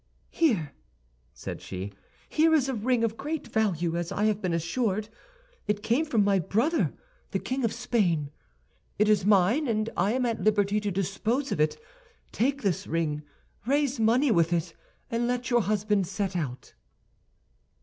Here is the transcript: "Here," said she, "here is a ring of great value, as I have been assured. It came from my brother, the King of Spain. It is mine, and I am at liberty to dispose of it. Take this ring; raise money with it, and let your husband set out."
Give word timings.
"Here," 0.31 0.73
said 1.31 1.61
she, 1.61 1.93
"here 2.27 2.55
is 2.55 2.67
a 2.67 2.73
ring 2.73 3.03
of 3.03 3.17
great 3.17 3.45
value, 3.45 3.95
as 3.95 4.11
I 4.11 4.23
have 4.23 4.41
been 4.41 4.51
assured. 4.51 5.09
It 5.67 5.83
came 5.83 6.05
from 6.05 6.23
my 6.23 6.39
brother, 6.39 6.91
the 7.29 7.37
King 7.37 7.63
of 7.63 7.71
Spain. 7.71 8.31
It 8.97 9.07
is 9.07 9.27
mine, 9.27 9.67
and 9.67 9.91
I 9.95 10.13
am 10.13 10.25
at 10.25 10.43
liberty 10.43 10.79
to 10.79 10.89
dispose 10.89 11.51
of 11.51 11.59
it. 11.61 11.79
Take 12.31 12.63
this 12.63 12.87
ring; 12.87 13.21
raise 13.67 13.99
money 13.99 14.31
with 14.31 14.51
it, 14.53 14.73
and 15.11 15.27
let 15.27 15.51
your 15.51 15.61
husband 15.61 16.07
set 16.07 16.35
out." 16.35 16.73